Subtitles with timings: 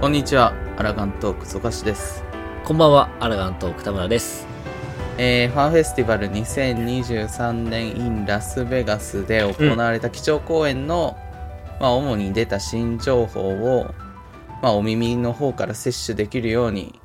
[0.00, 2.22] こんにちは、アラガントークゾカシです。
[2.64, 4.46] こんばんは、アラガントーク田村です。
[5.18, 11.18] えーファンフェスティバル2023年 in ラスベガスで行われた基調講演の、
[11.80, 13.92] まあ、主に出た新情報を、
[14.62, 17.00] まあ、お耳の方から摂取できるように、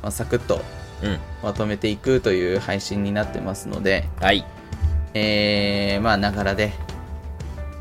[0.00, 0.60] まあ、サクッと
[1.02, 1.18] うん。
[1.42, 4.46] まとめていくという配信になってますので、はい。
[5.14, 6.72] えー、まあ、ながらで、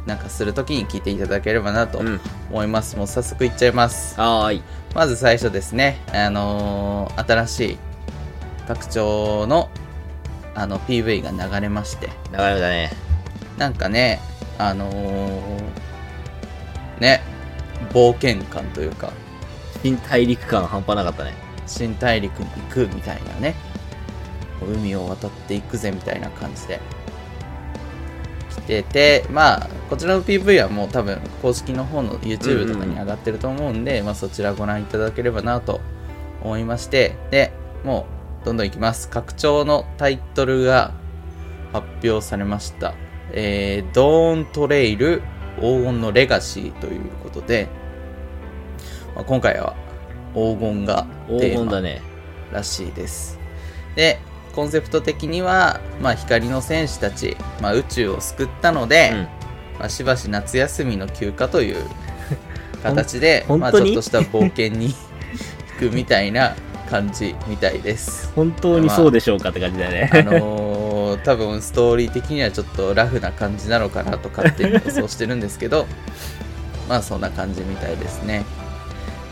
[0.05, 2.19] なんかするときに聞いていただければなとうん。
[2.49, 2.97] 思います。
[2.97, 4.19] もう早速いっちゃいます。
[4.19, 4.63] はーい。
[4.95, 7.77] まず最初ですね、あのー新しい
[8.67, 9.69] 拡張の
[10.55, 12.91] あの PV が流れまして、流れだね。
[13.57, 14.19] なんかね、
[14.57, 15.61] あのー
[16.99, 17.21] ね、
[17.93, 19.11] 冒険感というか、
[19.81, 21.33] 新大陸感半端なかったね。
[21.67, 23.55] 新大陸に行くみたいなね、
[24.61, 26.79] 海を渡っていくぜみたいな感じで
[28.51, 35.81] 来てて、まあ、こちらの PV はもう多分公式の方の YouTube とかに上がってると思うんで、まあそちらご覧いただければなと
[36.43, 37.51] 思いまして、で、
[37.83, 38.05] も
[38.43, 39.09] うどんどんいきます。
[39.09, 40.93] 拡張のタイトルが
[41.73, 42.93] 発表されました。
[43.31, 45.21] えー、ドーントレイル
[45.57, 47.69] 黄金のレガシーということで、
[49.15, 49.75] まあ、今回は
[50.33, 52.01] 黄金が黄テーマ金だね。
[52.51, 53.39] らしいです。
[53.95, 54.19] で、
[54.51, 59.17] コンセプト的には、まあ、光の戦士たち、まあ、宇宙を救ったので、うん。
[59.79, 61.83] まあ、しばし夏休みの休暇という
[62.83, 64.93] 形で、まあ、ちょっとした冒険に
[65.79, 66.55] 行くみたいな
[66.89, 68.31] 感じみたいです。
[68.35, 70.23] 本当にそうでしょうかって感じだよあね。
[70.23, 70.71] のー
[71.23, 75.85] 多分ストーリー的にはちょっとラフな感じなのかなと勝手に予想してるんですけど
[76.87, 78.45] まあそんな感じみたいですね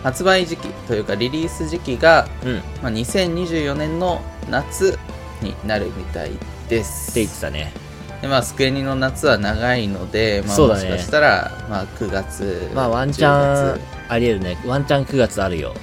[0.03, 2.57] 発売時期というかリリース時期がうん。
[2.59, 4.97] ってまあ、2024年の夏
[5.41, 6.31] になるみたい
[6.67, 7.13] です。
[7.15, 7.73] 言ってたね。
[8.21, 14.57] でまあ、スクエニの夏は長いので、まあ、そうだねもしかしたら、まあ、9月、まあワンチ10ャン月、ありえるね。
[14.65, 15.73] ワンチャン9月あるよ。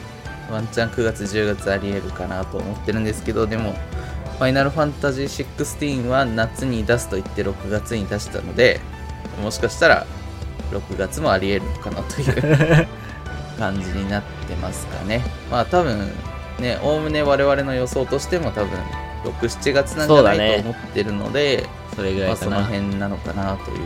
[0.51, 3.75] ワンチャン9月、10月ありえるかなと思ってるんですけど、でも、
[4.39, 8.81] ファイナルファンタジー16は夏に出すと言って6月に出したので、
[9.43, 10.07] もしかしたら
[10.73, 12.87] 6月もありえるのかなという
[13.59, 15.23] 感じになってますかね。
[15.51, 16.11] まあ多分
[16.61, 18.71] ね、おおむね我々の予想としても多分
[19.25, 22.79] 6、7月なんじゃないねと思ってるので、それぐまあ、そのらいかな。
[22.79, 23.79] 辺なのかなという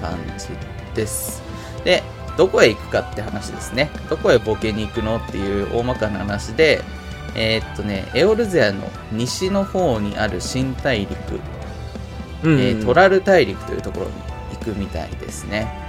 [0.00, 0.48] 感じ
[0.94, 1.42] です。
[1.84, 2.02] で、
[2.36, 3.90] どこへ行くかって話ですね。
[4.08, 6.82] どこへボケに行くのっていう大まかな話で、
[7.34, 11.12] えーっとね、エオルゼアの西の方にある新大陸、
[12.42, 14.12] うんえートラル大陸というところに
[14.56, 15.81] 行くみたいですね。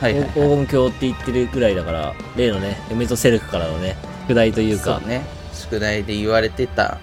[0.00, 0.28] はいはい、はい。
[0.30, 5.22] 黄金鏡って言ってるぐらいだから、例のね、エメゾセルクからのね、宿題というかそう、ね、
[5.52, 6.98] 宿題で言われてた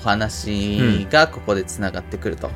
[0.00, 2.50] お話がここでつながってくると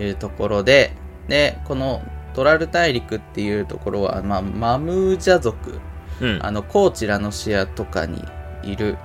[0.00, 0.92] いうところで、
[1.28, 2.02] で、この
[2.34, 5.80] トラル大陸っていうところは、まあ、マムージャ族、
[6.20, 6.38] うん。
[6.42, 8.24] あの、コーチラのシアとかに
[8.62, 8.96] いる、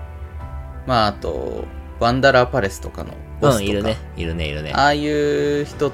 [0.85, 1.65] まあ、あと、
[1.99, 3.97] ワンダラーパレスとかのボスとか、うん、いるね。
[4.17, 4.71] いるね、いるね。
[4.73, 5.91] ああいう人、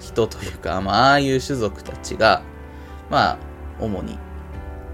[0.00, 2.42] 人というか、まあ、ああいう種族たちが、
[3.10, 3.38] まあ、
[3.80, 4.18] 主に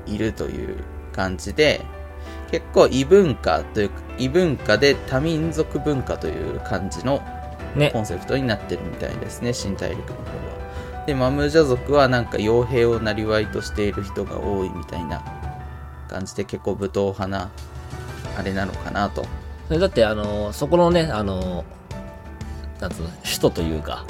[0.06, 0.82] いるという
[1.12, 1.82] 感じで、
[2.50, 7.22] 結構異文化というか、異文化で多民族文化という感じの
[7.74, 8.00] ねコ。
[8.00, 11.04] ンセプトになってるみたいですね、新大陸の方は。
[11.06, 15.22] で、マムージャ族はなんか傭兵をなりわいとしている人が多いみたいな
[16.08, 17.50] 感じで結構武闘派な、
[18.38, 19.24] あれなのかなと。
[19.68, 24.04] それだって、あのーそこのね、あのーなんつうの、首都というか、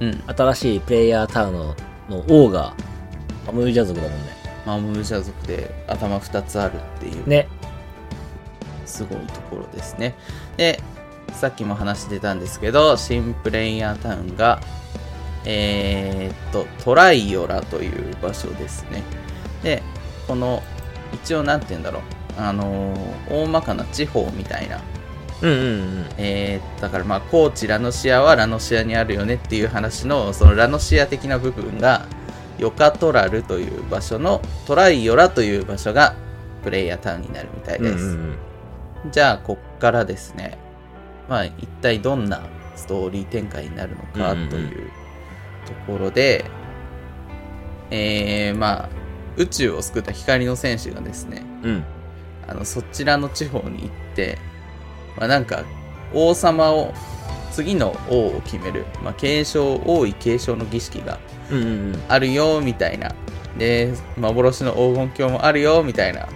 [0.00, 0.22] うん。
[0.26, 1.74] 新しいプレイヤータウンの
[2.08, 2.74] の王が、
[3.46, 4.36] アムージャ族だもんね。
[4.66, 7.28] マムージャ族で頭2つあるっていう。
[7.28, 7.48] ね。
[8.86, 10.14] すごいところですね。
[10.56, 10.80] で、
[11.32, 14.60] さっきも話してたんですけど、新プレイヤータウンが、
[15.44, 19.02] えーっと、トライオラという場所ですね。
[19.62, 19.82] で、
[20.26, 20.62] この、
[21.12, 22.02] 一応なんて言うんだろう、
[22.36, 24.80] あのー大まかな地方みたいな、
[25.42, 25.62] うんうんう
[26.02, 26.06] ん。
[26.18, 32.06] えー、だからまあ、高知ラノシアはラノシアにあるよねっていう話の、そのラノシア的な部分が、
[32.60, 36.14] ヨカトラルという場所の、トライオラという場所が、
[36.62, 38.04] プレイヤータウンになるみたいです。
[38.04, 38.50] うんうん
[39.10, 40.58] じゃあ、こっからですね、
[41.28, 42.42] まあ、一体どんな
[42.76, 44.90] ストーリー展開になるのかうんうんうんという
[45.66, 46.44] ところで、
[47.90, 48.88] えー、まあ、
[49.36, 51.70] 宇宙を救った光の戦士がですね、うん。
[51.70, 51.84] うん。
[52.46, 54.38] あの、そちらの地方に行って、
[55.16, 55.64] まあ、なんか、
[56.12, 56.92] 王様を、
[57.50, 61.18] 次の王を決める、まあ、継承、王位継承の儀式が。
[62.08, 63.12] あるよ、みたいな。
[63.58, 66.28] で、幻の黄金鏡もあるよ、みたいな。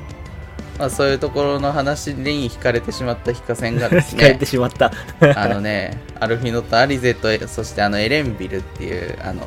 [0.78, 4.93] まあ、そういうところの話に惹かれてしまったヒカセンがですね帰って、しまった。
[5.37, 9.46] あのね、アルフィノとアリゼと、そしてあのエレンビルっていう、あの、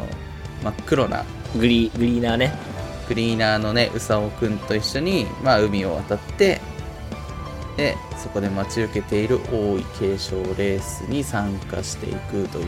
[0.63, 1.25] 真っ黒な、
[1.57, 2.77] グリー、グリーナーね。
[3.07, 6.59] クリーナーのねうさおくんと一緒に、まあ、海を渡って
[7.77, 12.68] でそこで待ち受けている王位継承レースに参加していくとい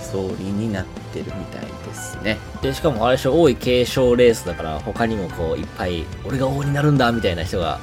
[0.00, 2.38] ストーリーになってるみたいですね。
[2.62, 7.80] で、しかもあれでしょ、王位継承レースだから、他にもこう、いっぱい、俺が王になるんだみたいな人が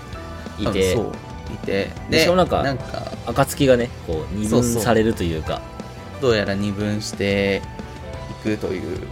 [0.58, 0.94] いて。
[0.94, 1.90] うん、そういて。
[2.10, 5.62] でしかもなんかなんか暁がね、こう、二分されるというか、
[6.22, 7.62] どうやら二分して
[8.32, 9.08] いくという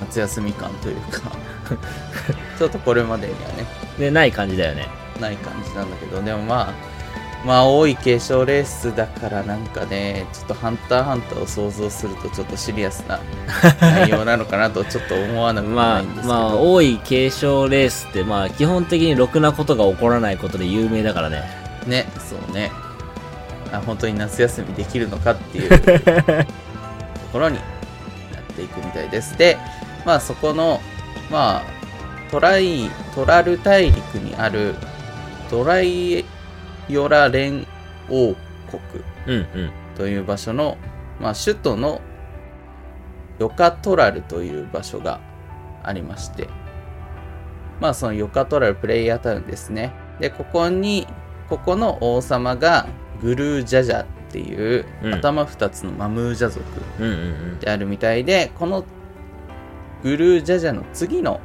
[0.00, 1.32] 夏休み感というか。
[2.58, 3.66] ちょっとこれまでにはね。
[3.98, 4.97] で、ない感じだよね。
[5.20, 6.98] ない感じなんだけどでもまあ
[7.44, 13.20] まあ多い継承レースだからなんかねちょっとハンターハンターを想像するとちょっとシリアスな
[13.80, 21.44] 内容なのかなとちょっと思わなくもまあ、ないんですけど、まあ、王位継承レースって、まあ、基本的にろくなことが起こらないことで有名だからね。
[21.86, 22.72] ねそうね。
[23.72, 26.44] あ本当に夏休みできるのかっていう と
[27.32, 27.60] ころにな
[28.40, 29.36] っていくみたいです。
[29.36, 29.58] で
[30.04, 30.80] まあそこの
[31.30, 34.74] まあトライトラル大陸にある
[35.50, 36.24] ドライ
[36.88, 37.66] ヨラ連
[38.08, 38.34] 王
[38.70, 39.04] 国。
[39.96, 40.78] という場所の、
[41.20, 42.00] まあ、首都の
[43.38, 45.20] ヨカトラルという場所が
[45.82, 46.48] ありまして、
[47.80, 49.92] まあそのヨカトラルプレイヤータウンですね。
[50.20, 51.06] で、ここに、
[51.48, 52.86] ここの王様が
[53.22, 56.64] グルージャジャっていううん頭二つのマムージャ族
[57.60, 58.84] であるみたいで、この
[60.02, 61.40] グルージャジャの次の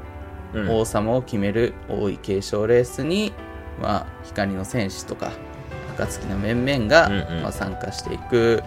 [0.69, 3.33] 王様を決める王位継承レースに、
[3.81, 5.31] まあ、光の戦士とか
[5.97, 8.63] 暁の面々が、うんうんまあ、参加していく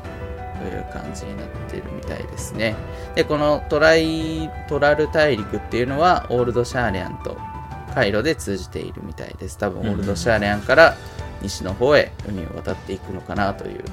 [0.59, 2.75] という感じになってるみたいですね。
[3.15, 7.37] でこのトライトラル大陸っていうのはオールドシャーレアンと
[7.95, 9.59] 回路で通じているみたいです。
[9.59, 10.97] 多分オールドシャーレアンから
[11.43, 13.85] 西の方へ海を渡っていくのかなという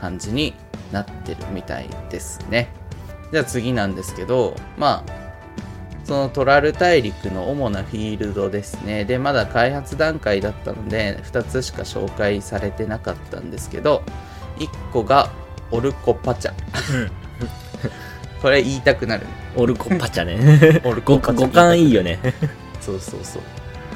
[0.00, 0.54] 感じに
[0.92, 2.68] なってるみたいですね。
[3.32, 5.23] じゃあ次なんですけど、まあ、
[6.04, 9.04] そのトラル大陸の主なフィールドですね。
[9.04, 14.02] で、まだ開発段階だったので、2つしか紹介されてなかったんですけど、
[14.58, 15.30] 1個が
[15.70, 16.52] オルコパチャ。
[18.42, 19.26] これ言いたくなる。
[19.56, 20.82] オルコパチャね。
[20.84, 21.46] オルコ五パチャ。
[21.46, 22.18] 五感いいよね。
[22.80, 23.42] そうそうそう。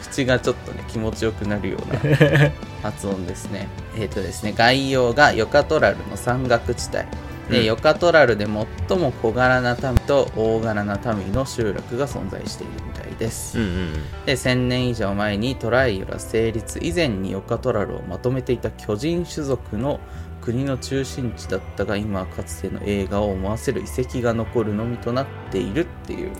[0.00, 2.50] 口がちょっとね、気持ちよくなるような
[2.82, 3.68] 発音ですね。
[3.98, 7.04] えっ、とですね、概要がヨカトラルの山岳地帯。
[7.50, 7.64] で、うん。
[7.64, 8.46] ヨカトラルで
[8.88, 13.58] 最も小柄な民と大柄な民の集落が存在しているみたいです。
[13.58, 13.92] うんうん
[14.26, 20.00] で1000年以上前にトライオラ成立以前にヨカトラルをまとめていた巨人種族の
[20.42, 26.32] 国の中心地だったが今はかつての映画を思わせる遺跡が残るのみとなっているっていう。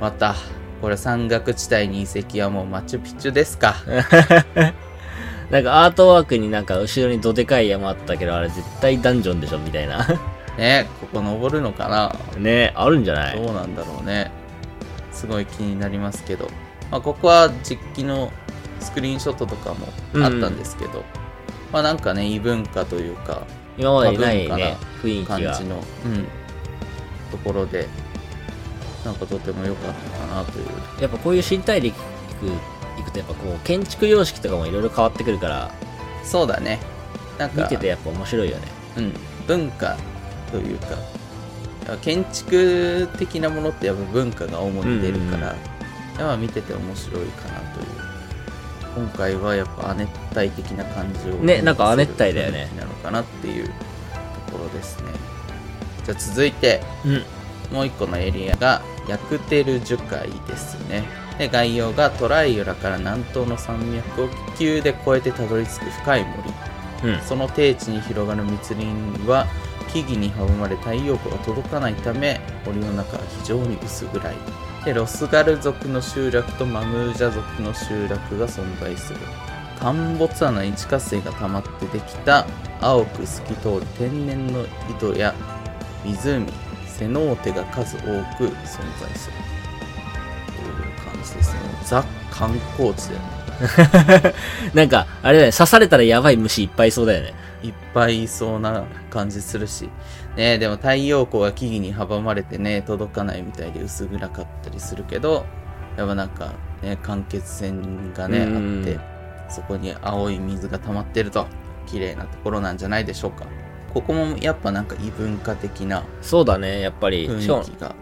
[0.00, 0.34] また
[0.80, 3.74] これ山岳地帯に遺跡はもうマチュピチュですか？
[5.50, 10.06] なんかアートワークになんか後ろにどでかい山あったけど、あれ絶対ダンジョンでしょみたいな。
[10.58, 12.14] ねここ登るのかな。
[12.38, 13.36] ねあるんじゃない？
[13.36, 14.30] どうなんだろうね。
[15.12, 16.48] すごい気になりますけど、
[16.90, 18.30] まあ、ここは実機の
[18.80, 19.88] スクリーンショットとかも
[20.24, 21.04] あったんですけど、
[21.72, 23.42] まあなんかね異文化というか
[23.78, 25.34] 今までにないね、雰囲気が。
[25.38, 25.64] 感じ。
[25.64, 26.24] の、うん、
[27.30, 27.88] ところで
[29.04, 30.66] なんかとても良かったかなという。
[31.00, 31.94] やっぱこういう新大陸
[32.98, 35.70] 行くとやっぱこう建築様式とかもいろいろ変わってくるから、
[36.24, 36.78] そうだね。
[37.38, 38.68] なんか見ててやっぱ面白いよね。
[38.96, 39.14] うん、
[39.46, 39.96] 文化
[40.50, 45.56] というか建築的なものってやっぱ文化が主に出るから、うん
[46.18, 47.86] やっぱ見てて面白いかなという。
[48.96, 52.68] 今回はやっぱ亜熱帯的な感じをねなんか亜熱帯だよね。
[52.76, 53.72] なのかなっていうと
[54.52, 55.12] ころですね。
[56.04, 57.22] じゃあ続いてうん。
[57.72, 61.04] もう一個のエリアがヤクテル樹海ですね
[61.38, 67.14] で概要がトライオラから南東の山脈を気球で越えてたどり着く深い森。
[67.14, 67.22] うん。
[67.22, 68.88] その低地に広がる密林
[69.28, 69.46] は
[69.92, 74.34] 木々に阻まれ太陽光が届かないため森の中は非常に薄暗い。
[74.84, 79.20] でロスガル族の集落とマムージャ族の集落が存在する。
[79.80, 82.46] 陥没穴に地下水が溜まってできた
[82.80, 84.66] 青く透き通る天然の井
[84.98, 85.34] 戸や
[86.04, 86.52] 湖
[86.86, 89.57] セノーテが数多く存在する
[91.88, 93.38] ザ観光地だよね
[94.74, 97.34] なんか、あれだよね、刺されたらやばい虫いっぱいいそうだよね。
[97.62, 99.88] いっぱいいそうな感じするし。
[100.36, 105.44] ねでも太陽光が木々に阻まれてね、届かないみたいで薄暗かったりするけど、
[105.96, 106.52] やっぱなんか
[106.82, 109.00] ね、間欠泉がね、うんあって、
[109.48, 111.46] そこに青い水が溜まってると、
[111.86, 113.46] 綺麗なところなんじゃないでしょうか。
[113.92, 117.28] ここもやっぱなんか異文化的なそうだね、やっぱり。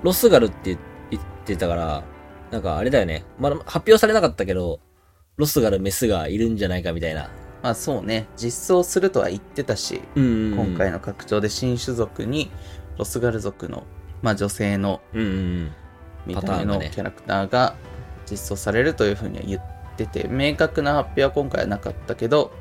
[0.03, 0.77] ロスガルって
[1.11, 2.03] 言ってたから、
[2.51, 3.25] なんかあれだよね。
[3.39, 4.81] まだ発表されなかったけど、
[5.37, 7.31] ロスガルメスがいるんじゃないかみたいな。
[7.63, 12.51] まあそうね、実装するとは言ってたし、うん今回の拡張で新種族に
[12.99, 13.85] ロスガル族の、
[14.23, 15.73] まあ、女性のうんうん
[16.27, 17.77] 見た目のキャラクターが
[18.31, 19.63] 実装されるというふうには言っ
[19.97, 22.53] てて、明確な発表は今回はなかったけど、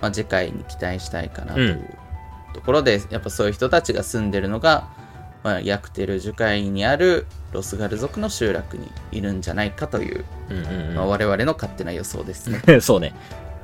[0.00, 1.98] まあ、次回に期待したいかなという
[2.52, 4.88] ところで、やっぱそういう人たちが住んでるのが、
[5.46, 12.60] まあ、ヤクテル樹海にあるロスガル族の集落にいるんじゃないかという、うんうんまあ、我々の勝手な予想ですね。
[12.66, 12.80] うん。
[12.80, 13.14] そうね。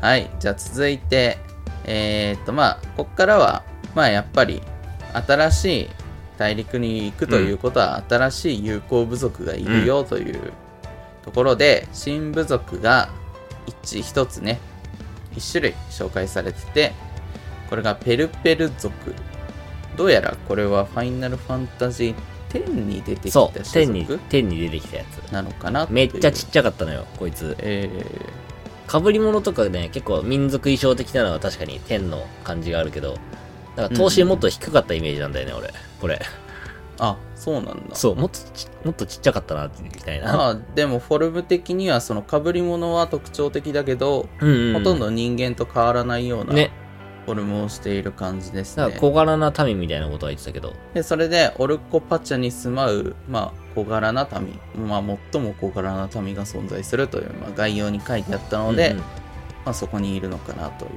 [0.01, 1.39] はい、じゃあ続いて、
[1.83, 3.65] えーっとまあ、ここからは、
[3.97, 4.63] まあやっぱり、
[5.27, 5.89] 新しい
[6.39, 10.53] 大陸に行くということは、新しい友好部族がいるよという
[11.25, 13.09] ところで、新部族が
[13.67, 14.61] 一一つね、
[15.37, 16.93] 一種類紹介されてて、
[17.69, 19.17] これがペルペル族。
[19.97, 23.59] どうやらこれはファイナルファンタジー10に出てきそう。
[23.59, 25.33] た種天に族、天に出てきたやつ。
[25.33, 25.87] なのかな？
[25.91, 27.57] めっちゃちっっちゃかったのよ、こいつ。
[27.61, 27.89] え
[28.91, 33.15] 被り物とかね、結構民族衣装的なのは確かに天の感じがあるけど、
[33.75, 35.73] だから頭身もっと低かったイメージなんだよね、俺。
[35.99, 36.17] これ。
[36.17, 36.21] ー、
[36.99, 37.97] あ、そうなんだ。
[37.97, 40.37] そう、もっとち、もっとちっちゃかったな、みたいな。
[40.37, 44.75] まあでもフォルム的にはその被り物は特徴的だけど、うんうん。
[44.75, 46.71] ほとんど人間と変わらないようなね。
[47.25, 48.97] フォルムをしている感じですね。
[48.99, 50.75] 小柄な民みたいなことは言ってたけど。
[50.95, 54.29] でそれでオルコパチャに住まう、まあ、小柄な
[54.77, 59.07] 民、まあ、最も小柄な民が存在するという、まあ、概要に書いてあったので、うんうんま
[59.67, 60.91] あ、そこにいるのかなという。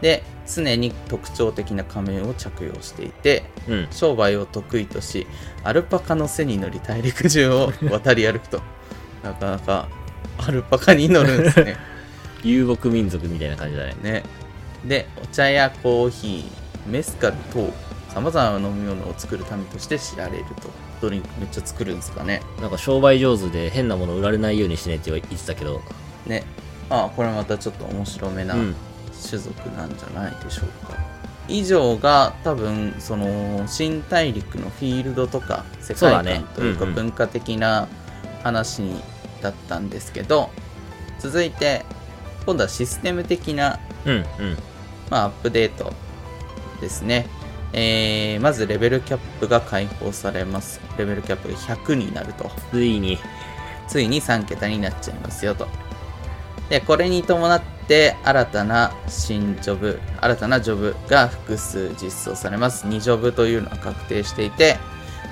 [0.00, 3.88] で常に特徴的な仮面を着用していてうん。
[3.90, 5.26] 商売を得意とし
[5.62, 8.60] アルパカの背に乗り大陸中を渡り歩くと
[9.22, 9.88] なかなか
[10.38, 11.76] アルパカに乗るんですね
[12.44, 13.94] 遊牧民族みたいな感じだね。
[14.02, 14.43] ね
[14.86, 17.70] でお茶やコーヒーメスカル等
[18.08, 25.80] さまざまな飲み物を作る民として知られるとドリンクめっちゃ作るんですかねなんか商売上手で変なもの売られないようにしねって言ってたけど。
[26.26, 26.44] ね
[26.90, 28.76] あこれまたちょっと面白めなうん。
[29.26, 30.98] 種族なんじゃないでしょうか、
[31.48, 37.88] 以上が多分その新大陸のフィールドとか世界観というかうんうん文化的な
[38.42, 39.00] 話に
[39.40, 40.50] だったんですけど、
[41.20, 41.84] 続いて
[42.44, 44.24] 今度はシステム的なうんうん。
[45.10, 45.92] まあ、アップデート
[46.80, 47.26] ですね。
[47.72, 50.80] えー、まずレベルキャップが解放されます。
[50.96, 52.50] レベルキャップが100になると。
[52.70, 53.18] ついに。
[53.88, 55.66] ついに3桁になっちゃいますよと。
[56.70, 62.86] で、これに伴って新たな新ジョブ、新たなジョブが複数実装されます。
[62.86, 64.78] 2ジョブというのは確定していて、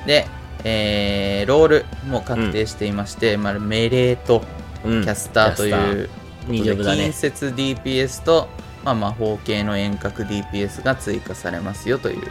[0.06, 0.26] で、
[0.64, 4.42] えー、ロールも確定していまして、まあ、メレーと
[4.84, 5.04] うん。
[5.04, 6.08] キャスターという
[6.48, 7.04] 二ジョブだね。
[7.04, 8.48] 近接 DPS と、
[8.84, 12.30] まあ、魔法系の遠隔 DPS が追加されますよという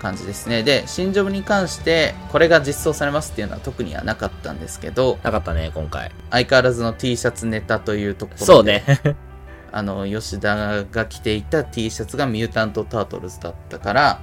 [0.00, 0.62] 感じですね。
[0.62, 6.10] で、新ジョブに関して、これが実装されますっていうのは特にはなかったんですけど、なかったね、今回。
[6.30, 9.16] 相変わらずの T シャツネタというところで、そうね。
[9.72, 14.20] あの、吉田が着ていた T シャツがミュータント・タートルズだったから、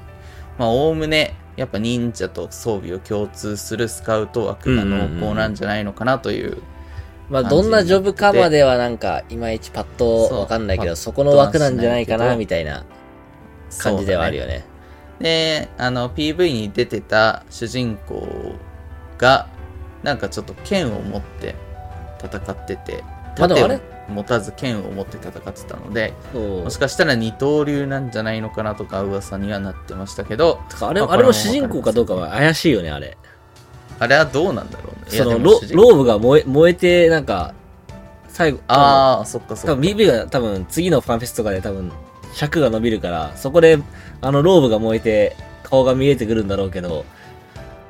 [0.58, 6.62] まあ、おおむね、やっぱ忍者と装備を共通するスカウト枠が濃厚なんじゃないのかなという
[7.30, 12.86] まあ、どんなジョブかまではなんか、いまいちパッとわかんないけど、そこの枠なんじゃないかな、みたいな
[13.80, 14.66] 感じではあるよね。
[15.20, 18.56] で、あの、PV に出てた主人公
[19.18, 19.48] が、
[20.04, 21.56] なんかちょっと剣を持って
[22.24, 23.04] 戦ってて、
[23.36, 23.80] 盾を
[24.10, 33.18] 持たず剣を持って戦ってたので、もしかしたら二刀流なんじゃないのかなとか噂にはなってましたけど、あれまああれも主人公かどうかは怪しいよね、あれ。
[34.00, 35.18] あれはどうなんだろうね。
[35.18, 37.54] そのロローブが燃え燃えて、なんか、
[38.27, 39.74] 最後、ああ、そっかそっか。
[39.74, 41.92] 多分 BB が多分次のファンフェスとかで多分
[42.34, 43.80] 尺が伸びるから、そこで
[44.22, 47.06] あのローブが燃えて顔が見えてくるんだろうけど、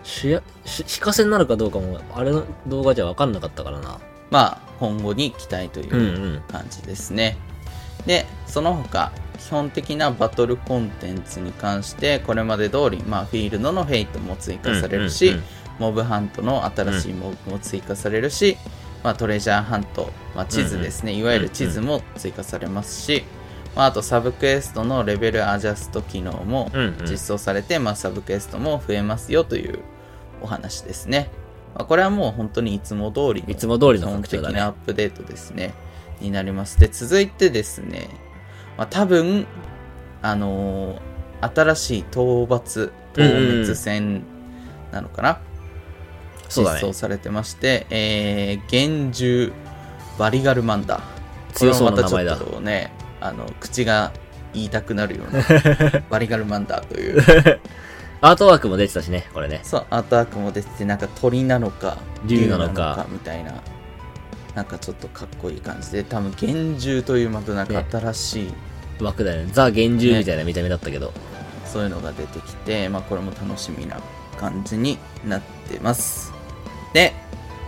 [0.03, 3.99] 主役、し非化せになるかどうかも、あれの動画じゃ分かんなかったからな。
[4.31, 6.41] まあ、今後に期待といううんうん。
[6.47, 7.37] 感じですね。
[8.05, 15.43] で、その他、基本的なバトルコンテンツに関して、これまで通り、まあ、フィールドのフェイトも追加されるし、うんうんうん
[15.79, 18.57] モブハントの新しいモブも追加されるし、
[19.03, 23.23] まあ、トレジャーハント、まあ、地図ですね、いわゆる地図も追加されますし、
[23.75, 26.71] まあ、あとサブクエストのレベルアジャスト機能も
[27.09, 29.79] 実装されて、まあ、サブクエストも増えますよという
[30.41, 31.29] お話ですね。
[31.75, 34.41] まあ、これはもう本当にいつも通りのいつも通り基本的。
[34.41, 35.73] なアップデートですね。
[36.19, 36.79] になります。
[36.79, 38.09] で、続いてですね、
[38.77, 39.45] まあ、多分、
[40.21, 44.23] あのー新しい討伐、討滅戦
[44.91, 45.39] なのかな、
[46.49, 46.93] 実装。
[46.93, 49.53] されてまして、えー、幻獣
[50.17, 51.01] バリガルマンダー。
[51.53, 54.11] 強そうな名前だとね、あの、口が
[54.53, 55.43] 言いたくなるような、
[56.09, 57.21] バリガルマンダーという、
[58.21, 59.61] アートワークも出てたしね、これね。
[59.63, 63.53] そう、アートワークも出てて、なんか鳥なのか、竜なのかみたいな、
[64.55, 68.53] なんかちょっとかっこいい感じで、多分、幻獣というまたなんか新しい、
[68.99, 69.49] 枠だよね。
[69.53, 71.13] ザ・幻獣みたいな見た目だったけど。
[71.65, 73.99] そういうのが出てきて、まあこれも楽しみな
[74.39, 76.36] 感じになってます。
[76.97, 77.13] で、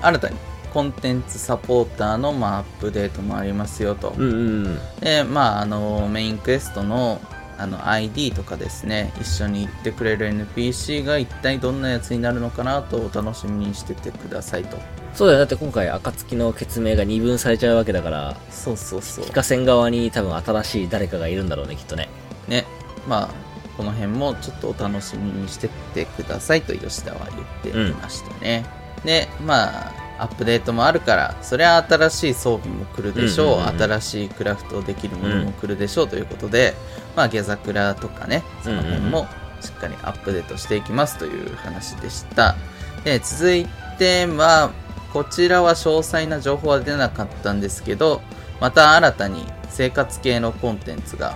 [0.02, 0.38] 新たに
[0.74, 4.16] コンテンツサポーターの、まあ、アップデートもありますよと。
[4.18, 4.80] うんうんうん。
[5.02, 7.22] で、まあ、あの、メインクエストの、
[7.60, 14.78] あの、ID とかですね、一緒に行ってくれる NPC が一体どんなやつになるのかなとお楽しみにしててくださいと。
[15.14, 15.40] そうだよ。
[15.40, 19.32] だって今回、暁の決明が二分されちゃうわけだから、そうそうそう非。
[19.32, 22.10] 化線側に多分新しい誰かがいるんだろうね、きっとね。
[22.48, 22.66] ね、
[23.08, 23.30] まあ、
[23.78, 27.28] この辺もちょっとお楽しみにしてってくださいと吉田は
[27.64, 28.79] 言っていましたね。
[29.04, 36.76] で、まあ、アップデートもあるから、それは新しい装備も来るでしょう,、うんうんうんうん新しいクラフトできるものも来るでしょうということで、
[37.16, 39.28] まあ、ギャザクラとかね、その辺も
[39.62, 42.56] しっかりアップデートしていきますという話でした。
[43.04, 44.72] で、続いては、
[45.14, 48.22] こちらは詳細な情報は出なかったんですけど、
[48.60, 51.36] また新たに生活系のコンテンツが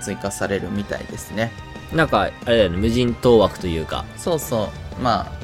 [0.00, 1.52] 追加されるみたいですね。
[1.92, 4.04] なんか、あれだよね、無人島枠というか。
[4.16, 5.02] そうそう。
[5.02, 5.39] まあ、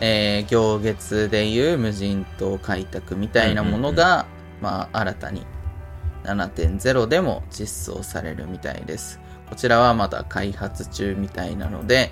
[0.00, 4.26] えー行月でいう無人島開拓みたいなものが、
[4.60, 5.46] まあ、新たに
[6.24, 9.20] 7.0でも実装されるみたいです。
[9.48, 12.10] こちらはまだ開発中みたいなので、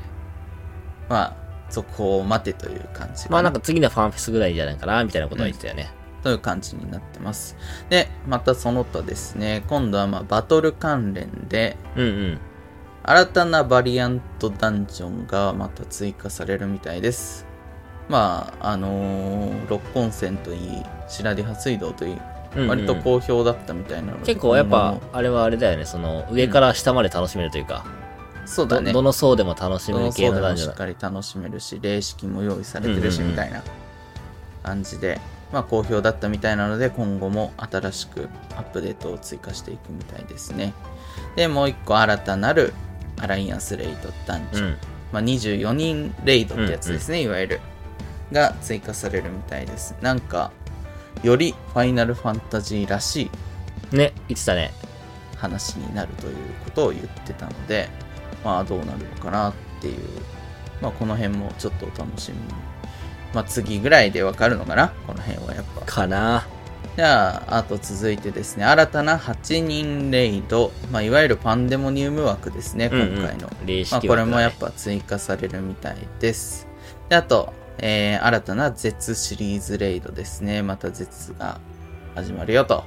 [1.09, 1.37] まあ、
[1.71, 5.91] 続報を待てという感じまあなんか次のファンフェスぐらいじゃないかな、みたいなことは言ってたよね。
[6.23, 7.57] という感じになってます。
[7.89, 12.39] で、またその他ですね、今度はまあバトル関連で、うんうん。
[13.03, 17.46] 新たなバリアントダンジョンがまた追加されるみたいです。
[18.09, 22.37] まあ、あのー六本線といい、白里波水道といい、うんうん
[22.69, 28.93] 割と好評だったみたいなので、結構やっぱあれはあれだよね、その、上から下まで楽しめるというか、どそうだね。
[28.93, 30.75] どの層でも楽しどのめる系層でもしっ。
[30.75, 33.63] かり楽しめるし、霊式も用意されてるし、うんうんうんみたいな
[34.63, 35.21] 感じで、
[35.53, 40.73] まあ好評だったみたいなので、今後も新しくアップデートを追加していくみたいですね。
[41.35, 42.73] で、もう一個新たなる
[43.21, 44.67] アライアンスレイドダンジョン。
[44.69, 44.77] うん。
[45.13, 47.61] まあ、24人レイドってやつですね、いわゆる。
[48.33, 49.95] が追加されるみたいです。
[50.01, 50.53] なんか、
[51.23, 53.31] よりファイナルファンタジーらし
[53.93, 54.73] いね、言ってたね。
[55.37, 57.89] 話になるということを言ってたので、
[58.45, 59.99] まあどうなるのかなっていう、
[60.81, 62.45] まあこの辺もちょっとお楽しみに。
[63.35, 64.89] まあ次ぐらいでわかるのかな？
[65.07, 65.85] この辺はやっぱ。
[65.85, 66.47] かな。
[66.97, 73.51] じゃあ、あと続いてですね、新たな8人レイド、まあいわゆるパンデモニウム枠ですね、今回の。
[73.91, 74.67] まあ、これもやっぱ。
[74.67, 76.67] ぱ追加されるみたいです。
[77.09, 80.63] で、あと、えー新たな絶シリーズレイドですね。
[80.63, 81.61] また絶が
[82.15, 82.85] 始まるよと。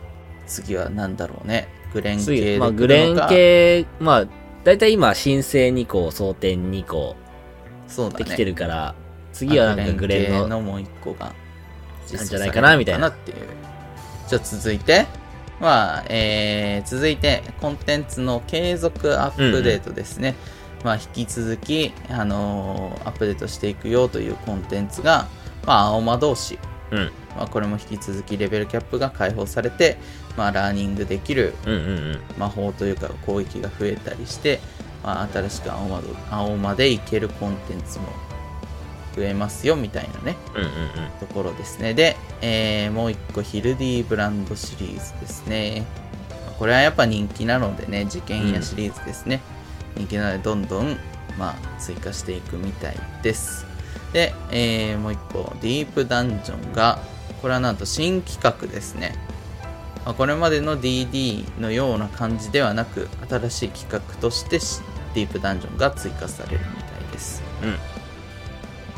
[0.48, 1.68] 次は何だろうね。
[1.94, 4.28] グレン系次、でまあ、グレン系、まあ、
[4.64, 7.16] だいたい今、申請2個、争点2個
[7.88, 8.26] そうだね。
[8.26, 8.96] できてるから、
[9.32, 11.34] 次はなんかグレン系の、のもう一個が
[12.14, 13.38] なんじゃないかなみたいなっていう。
[14.28, 15.08] じゃあ続いて、
[15.60, 20.36] まあ、えー、続いて、コンテンツの継続アップデートですね。
[20.84, 25.28] まあ、引き続き、あのーアップデートしていくよというコンテンツが、
[25.66, 26.58] まあ、青魔同士。
[26.92, 27.12] うん。
[27.36, 29.98] まあ、これも引き続きレベルキャップが解放されて、
[30.38, 32.20] まあ、ラーニングできるうんうんうん。
[32.38, 34.60] 魔法というか攻撃が増えたりして、
[35.04, 38.06] まあ、新しく青魔ど青魔でいけるコンテンツも
[39.16, 40.72] 増えますよみたいなねうんうんうん。
[41.20, 45.86] ところですねで、えーもう一個ヒルディブランドシリーズですね
[46.58, 49.42] これはやっぱ人気なのでね事件やシリーズですね、
[49.96, 50.98] 人気なのでどんどん
[51.38, 53.66] まあ追加していくみたいです
[54.14, 57.00] で、えーもう一個ディープダンジョンが
[57.42, 59.16] これはなんと新企画ですね
[60.06, 64.82] まあこれまでの DD のような感じではなく新しい企画としてし
[65.14, 68.00] ディープダンジョンが追加されるみたいですうん。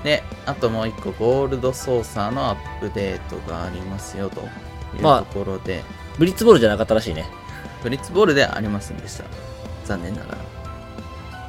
[0.04, 5.84] で、あともう一個、ゴールドソーサーのアップデートがありますよというまあところで、
[6.18, 7.26] ブリッツボールじゃなかったらしいね。
[7.84, 9.26] ブリッツボールではありませんでした。
[9.86, 10.38] 残念ながら。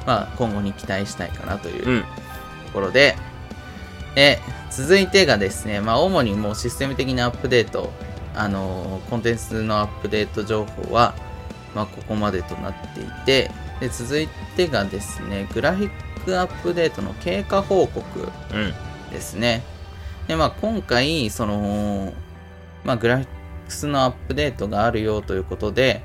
[0.05, 2.01] まあ、今後に期待したいかなといううん。
[2.01, 2.07] と
[2.73, 3.15] ころで、
[4.15, 4.39] で、
[4.71, 7.91] 続いてがですね、まあ、主にもうシステム的なアップデート、
[8.35, 11.13] あのーコンテンツのアップデート情報は、
[11.75, 18.03] まあ、ここまでとなっていて、で、続いてがですね、グラフィックアップデートの経過報告
[18.53, 18.73] うん。
[19.11, 19.63] ですね。
[20.27, 22.13] で、まあ、今回、その、
[22.83, 23.27] まあ、グラフィッ
[23.67, 26.01] クスのアップデートがあるよということで、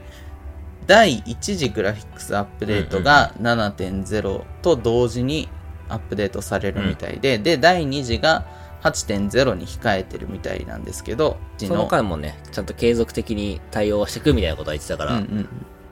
[0.88, 5.48] 第1次グラフィックスアップデートが7.0と同時に
[5.88, 8.46] アップデートされるみたいで、で、第2次が
[8.83, 15.48] 8.0に控えてるみたいなんですけど、その間もね、ちゃんと継続的に対応していくみたいなことは言ってたから、うんうん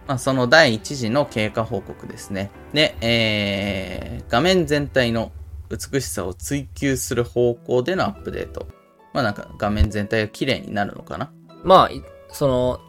[0.06, 2.50] まあ、その第1次の経過報告ですね。
[2.72, 5.30] で、えー、画面全体の
[5.68, 8.66] 美しさを追求する方向でのアップデート。
[9.12, 11.32] まあなんか画面全体が綺麗になるのかな。
[11.64, 12.80] まあ、いその、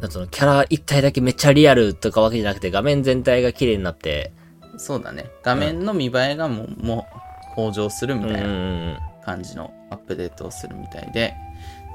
[0.00, 4.32] なんつうの、キャラ一体だけめっちゃリアルとかわけじゃなくて、画面全体が綺麗になって、
[4.78, 5.30] そうだね。
[5.42, 7.06] 画面の見栄えがもう、も
[7.52, 8.96] う向上するみたいなうん。
[9.24, 11.34] 感じのアップデートをするみたいで、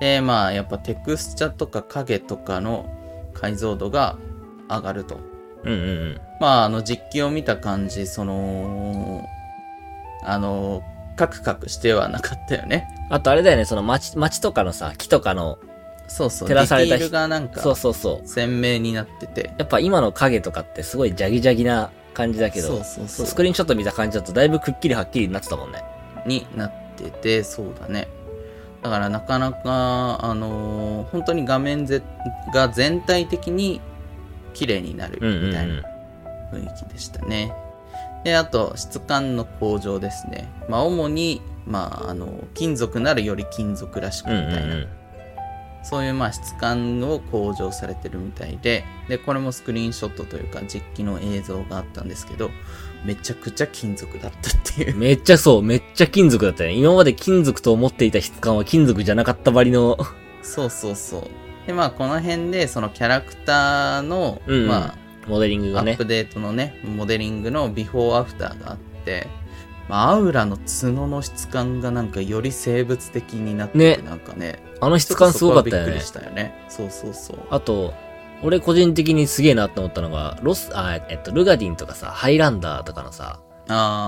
[0.01, 2.89] で、まあ、やっぱテクスチャとか影とかの
[3.33, 4.17] 解像度が
[4.67, 5.19] 上がると。
[5.63, 5.83] うんうんう
[6.13, 6.21] ん。
[6.41, 9.25] まあ、あの、実機を見た感じ、その、
[10.23, 10.83] あの、
[11.15, 12.87] カクカクしてはなかったよね。
[13.09, 15.59] あとあれだよね、その街、街とかのさ、木とかの、
[16.07, 18.27] そうそう、照らされたディティールがなんかそうそうそう。
[18.27, 19.51] 鮮明になってて。
[19.57, 25.83] やっぱ今の影とかってすごいジャギジャギな感じだけど、そうそうそうスクリーンショット見た感じだとだいぶくっきりはっきりになってたもんね。
[26.25, 28.07] になってて、そうだね。
[28.81, 32.01] だからなかなか、あのー本当に画面ぜ
[32.53, 33.79] が全体的に
[34.53, 36.63] 綺麗になるうんうんみたいなうん。
[36.63, 37.53] 雰囲気でしたね。
[38.23, 40.47] で、あと、質感の向上ですね。
[40.67, 44.87] まあ、主に、まあ、あの、金属ならより金属らしくうんうんみたいな、うん。
[45.83, 52.51] そういう、まあ、質感を向上されてるみたいで、で、これもスクリーンショットというか、実機の映像があったんですけど、
[53.03, 54.95] めちゃくちゃ金属だったっていう。
[54.95, 56.73] めっちゃそう、めっちゃ金属だったね。
[56.73, 59.97] 今まで金属と思っていた質感は金属じゃなかったばりの、
[60.43, 61.67] そうそうそう。
[61.67, 64.95] で、まあ、この辺で、そのキャラクターの、うんうんま
[65.27, 66.05] モデリングあ、アがねップ。
[66.05, 69.27] デートのね、モデリングのビフォーアフターがあって、
[69.89, 76.05] まあ、アウラの角の質感がなんかより生物的になってて、ねなんかね、あの質感すごかったよねびっくり。
[76.05, 76.53] したよね。
[76.69, 77.39] そうそうそう。
[77.49, 77.93] あと、
[78.43, 83.41] 俺個人的にすげえなって思ったのが、ロス、あ、えっと、ルガディンとかさ、ハイランダーとかのさ、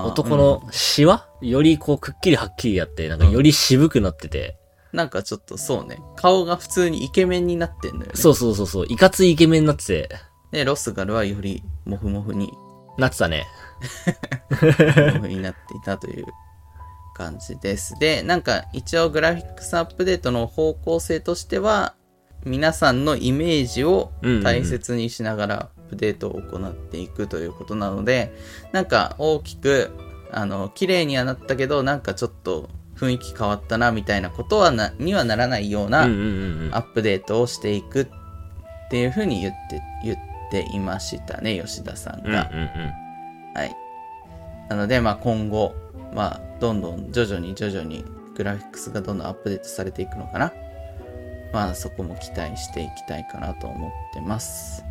[0.05, 8.12] 男のシワ、よりこうくっきりはっきりやって、なんかより渋くなってて、うんなんかちょっとそうね、顔が普通にイケメンになってんのよね。
[8.13, 10.09] そうそうそうそう、いかついイケメンになってて、
[10.51, 12.53] で、ロスガルはよりモフモフに、
[12.97, 13.45] なってたね。
[15.27, 16.25] に なっていたという
[17.15, 17.95] 感じです。
[17.99, 21.95] で、なんか一応グラフィックスアップデートの方向性としては、
[22.45, 24.12] 皆さんのイメージを
[24.43, 28.34] 大切にしながらアップデートを行っていくということなので、
[28.71, 29.91] なんか大きく、
[30.32, 36.03] あの、綺麗にはなったけど、なんかちょっと雰囲気変わったなみたいなことはな、にはならないような。
[36.03, 38.08] アップデートをしていくっ
[38.89, 40.15] ていうふうに言って、言
[40.61, 42.49] っていましたね、吉田さんが。
[42.53, 42.93] うんうんうん。
[43.55, 43.75] はい。
[44.69, 45.73] なので、まあ今後、
[46.13, 50.53] まあ、どんどん徐々に徐々にグラフィックスがどんどんアップデートされていくのかな。
[51.51, 54.85] まあそこも期待していきたいかなと思ってます。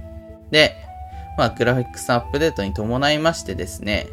[0.50, 0.74] で、
[1.38, 4.06] まあグラフィックスアップデートに伴いましてですね、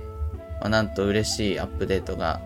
[0.61, 2.41] まあ、なんと嬉しいアップデートが、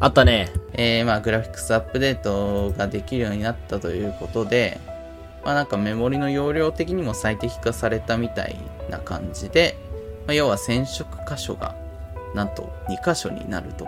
[0.00, 0.50] あったね。
[0.72, 4.80] えー、まあグラフィックスアップデートができるようになったということで、
[5.44, 8.56] まあなんかメモリの容量的にも最適化されたみたい
[8.90, 9.76] な感じで、
[10.26, 11.74] まあ、要は染色箇所が
[12.34, 13.86] なんと2箇所になると。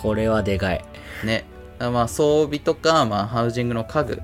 [0.00, 0.84] これはでかい。
[1.24, 1.44] ね。
[1.78, 4.22] まあ装備とか、まあハウジングの家具、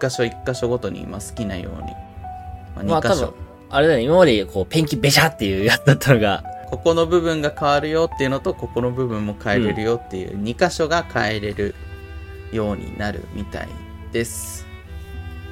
[0.00, 1.92] 1箇所1箇所ごとにまあ好きなように、
[2.74, 3.34] まあ、2まあ多分箇所、、
[3.70, 11.74] あれだね、今までこうペンキベシャっていうやつだったのが、ここの部分が変わるよっていうのと、ここの部分も変えれるよっていう2箇所が変えれる
[12.52, 13.68] ようになるみたい
[14.12, 14.67] です。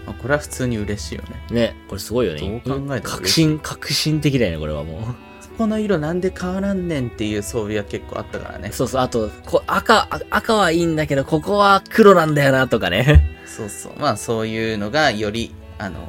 [0.07, 1.29] まあ、これは普通に嬉しいよね。
[1.51, 2.63] ね、これすごいよね。
[2.65, 5.03] どう考えても革新、革新的だよね、これはもう。
[5.41, 8.71] そこの色なんで変わらんねんっていう装備は結構あったからね。
[8.73, 13.37] そうそう、あと、こ赤、あ赤はいいんだけど、ここは黒なんだよな、とかね。
[13.47, 13.93] そうそう。
[13.99, 16.09] まあそういうのがより、あの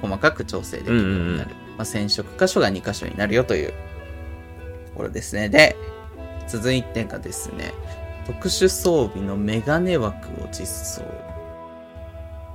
[0.00, 1.50] 細かく調整できるようになる。
[1.76, 3.74] まあ、染色箇所が2箇所になるよというと
[4.96, 5.48] ころですね。
[5.48, 5.76] で、
[6.48, 7.72] 続いてがですね、
[8.26, 11.21] 特殊装備のメガネ枠を実装。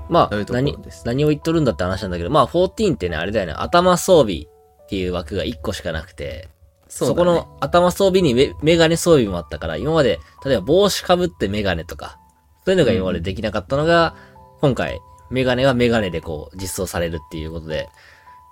[0.10, 6.50] まあ何何を言っとるんだって話なんだけど、まあ、14ってね、あれだよね、頭装備っていう枠が1個しかなくて、
[6.88, 12.20] そ,、ねこの頭装備にメメガネ装備もあったから、今まで、例えば帽子かぶってメガネとか、
[12.66, 14.16] そういうのが今までできなかったのが、
[14.62, 17.90] 今回、メガネはメガネでこう、実装されるっていうことで、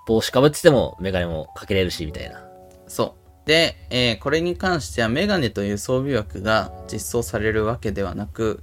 [0.06, 2.44] 帽子かぶっててもメガネもかけれるし、みたいな。
[2.86, 3.48] そう。
[3.48, 8.62] で、えーこれに関してはメガネという装備枠が実装されるわけではなく、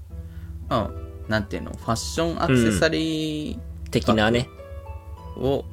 [0.70, 3.60] まあ、なんていうの、ファッションアクセサリー
[3.92, 4.50] 的なね。
[5.38, 5.66] を、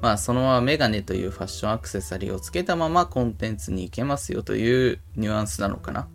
[0.00, 6.08] まあそのままメガネというファッションアクセサリーをつけたままコンテンツに行けますよというニュアンスなのかな？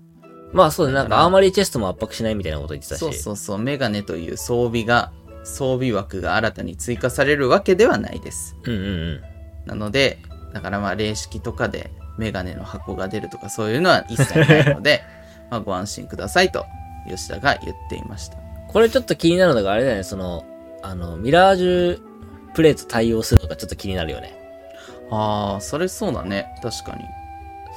[0.54, 3.00] まあそうだね、なんだからかアーマリーチェストも圧迫しないみたいなこと言ってたし。
[3.00, 5.12] そうそうそう、メガネという装備が、
[5.44, 8.56] 装備枠が新たに追加されるわけではないです。
[8.64, 9.22] うんうんうん。
[9.66, 10.20] なので、
[10.54, 15.02] だからまあ霊式とかでメガネの箱が出るとかそういうのは一切ないので、
[15.50, 16.66] まあご安心くださいと
[17.10, 18.38] 吉田が言っていました。
[18.74, 20.44] これちょっと気になるのがあれだよね、その、
[20.82, 22.02] あの、ミラージュ
[22.56, 24.36] プレート対応するのがちょっと気になるよね。
[25.12, 26.48] ああ、それそうだね。
[26.62, 27.04] 確かに。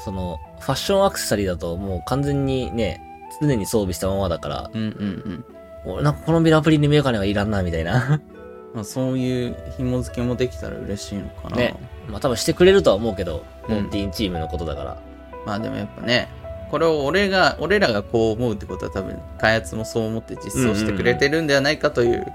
[0.04, 3.02] その、ファッションアクセサリーだともう完全にね、
[3.40, 5.44] 常に装備したままだから、うんうん
[5.84, 5.92] うん。
[5.92, 8.20] 俺なんかこのミラープリにメガネはいらんな、みたいな。
[8.74, 11.56] まあ、そういう紐付けもできたら嬉しいのかな。
[11.56, 11.74] ね。
[12.08, 14.96] まあ多分してくれるとは思うけど、うんモンティーンチームのことだから。
[15.44, 16.28] まあでもやっぱね、
[16.70, 22.26] これを俺が、俺らがこう思うってことは多分、開発もそう思って実装してくれてるんではないかという、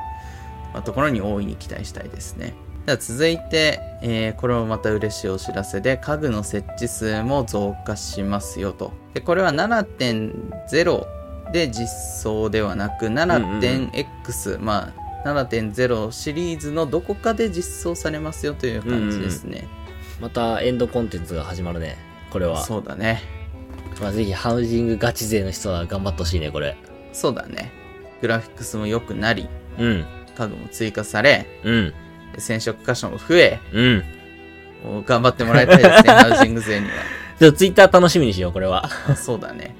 [0.74, 2.54] まあところに大いに期待したいですね。
[2.86, 8.91] では続いて、えーこれもまた嬉しいお知らせで、家具の設置数も増加しますよと。
[9.13, 11.06] で、これは7.0
[11.52, 11.88] で実
[12.22, 14.94] 装ではなく、7.x、ま
[15.26, 19.67] あ、7.0シリーズのどこかで実装されますよという感じですね。
[20.20, 21.98] またエンドコンテンツが始まるね。
[22.32, 22.63] これは。
[22.63, 23.40] そうだね。
[24.01, 26.75] まあ、ぜひハウジングガチ勢の人は頑張ってほしいね、これ。
[27.13, 27.71] そうだね。
[28.21, 30.05] グラフィックスも良くなり、うん。
[30.35, 31.93] 家具も追加され、うん。
[32.37, 34.03] 染色箇所も増え、うん。
[34.83, 36.93] もう頑張ってもらいたいですね、 ハウジング勢には。
[37.39, 38.89] ちょっとツイッター楽しみにしよう、これは。
[39.15, 39.75] そうだね。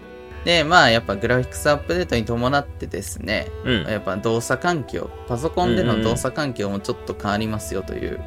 [0.46, 3.84] で、まあやっぱグラフィックスアップデートに伴ってですね、うん。
[3.84, 8.20] やっぱ動作環境、パソコンでの動作環境もちょっと変わりますよという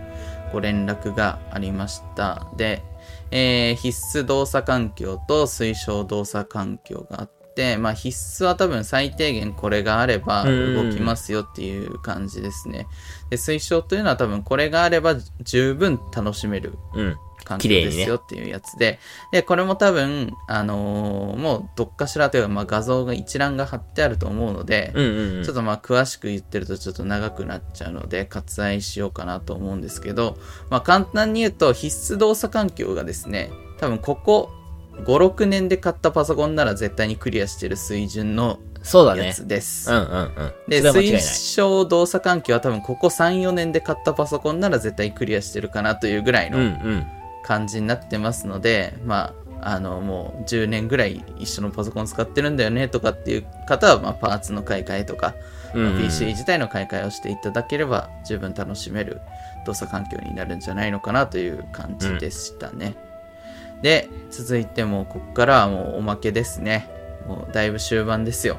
[0.54, 2.46] ご連絡がありました。
[2.56, 2.82] で、
[3.30, 12.86] えー必須動作環境と推奨動作環境があって、まあ必須は多分最低限これがあれば動きますよっていう感じですね。
[13.30, 17.16] で、推奨というのは多分これがあれば十分楽しめるうん。
[17.44, 18.98] 環境ですよっていうやつで、
[19.32, 25.44] で、これも多分、あのーもうどっかしらというか、まあ画像が一覧が貼ってあると思うので、うんうんうん。
[25.44, 30.36] ちょっとまあ詳しく言ってるとちょっと長くなっちゃうので割愛しようかなと思うんですけど、
[30.70, 34.50] まあ簡単に言うと必須動作環境がですね、多分ここ
[35.02, 39.32] 5、6年で買ったパソコンなら絶対にクリアしてる水準のやそうだね。
[39.34, 39.90] つです。
[39.90, 40.52] うんうんうん。
[40.68, 41.18] で、推。
[41.18, 47.06] 奨動作環境は多分ここ3、4年で買ったパソコンなら絶対クリアしてるかなというぐらいうんうのん。
[47.44, 55.34] 感じになってますので、まあ、あの、もう10年ぐらい一緒のパソコン使ってるんだよねとかっていう方は、まあ、パーツの買い替えとか、
[55.74, 59.20] うんうん PC 自体の買い替えをしていただければ十分楽しめる
[59.66, 62.94] 動作環境になるんじゃないのかなという感じでしたね。
[63.82, 66.88] で、続いてもうここからはもうおまけですね。
[67.26, 68.58] もうだいぶ終盤ですよ。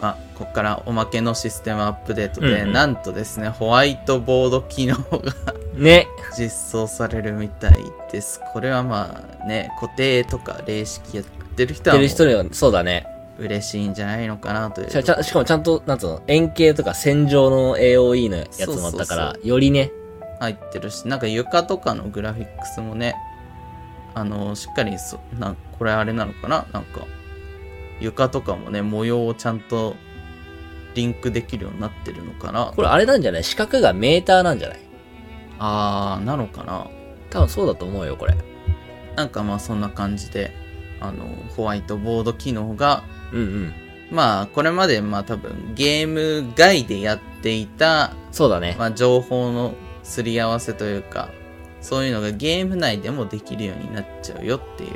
[0.00, 6.06] まあ、ここからおまけのシステムアップデートで、うんうんなんとですね、ホワイトボード機能が ね。
[6.36, 7.76] 実装されるみたい
[8.12, 8.40] です。
[8.52, 11.24] これはまあね、固定とか例式やっ
[11.56, 11.96] てる人は
[12.52, 13.06] そうだね。
[13.38, 14.90] う嬉しいんじゃないのかなという。
[14.90, 19.92] しかしかもちゃんと、なんつうの、円形とか線状の AOE のやつもあったから、そうよりね、
[20.40, 23.14] 入ってるし、なんか床とかのグラフィックスもね、
[24.14, 26.66] あの、しっかりそ、なんこれあれなのかな？
[26.72, 27.00] なんか、
[28.00, 29.96] 床とかもね、模様をちゃんと
[30.94, 33.44] リンクできるようになってるのかなこれあれなんじゃない？
[33.44, 34.80] 四角がメーターなんじゃない？
[35.58, 36.88] あー、なのかな
[37.30, 38.36] 多分そうだと思うよ、これ。
[39.16, 40.52] なんかまあそんな感じで、
[41.00, 43.72] あの、ホワイトボード機能が、うんうん。
[44.10, 48.76] まあ、これまでまあ多分ゲーム外でやっていた、そうだね。
[48.78, 51.28] まあ、情報のすり合わせというか、
[51.80, 54.92] そういうのがゲーム内でもできるようになっちゃうよっていう。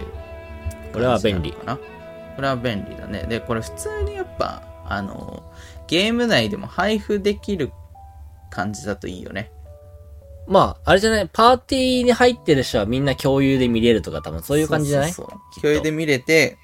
[0.92, 1.78] これは便利かな。
[2.36, 3.26] これは便利だね。
[3.28, 5.42] で、これ普通にやっぱ、あの、
[5.86, 7.72] ゲーム内でも配布できる
[8.50, 9.50] 感じだといいよね。
[10.46, 11.28] まあ、あれじゃない？
[11.32, 15.12] パーティーに入ってる人はみんな共有で見れるとか多分そういう感じじゃない？
[15.12, 16.58] そうそうそう共有で見れて、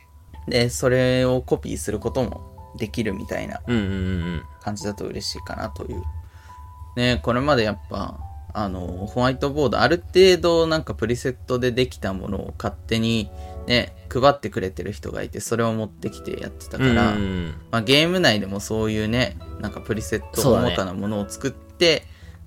[0.49, 3.61] で、それをコピーすることもできるみたいな。
[4.61, 6.03] 感じだと嬉しいかなという。
[6.97, 8.19] ねこれまでやっぱ、
[8.53, 13.31] あの、ホワイトボード、ある程度なんかプリセットでできたものを勝手に
[13.69, 22.05] ね、配ってくれてる人がいて、それを持ってきてやってたから、うんうんうんまあ、ゲーム内でもそういうね、なんかプリセットそうだね大かなものを作って、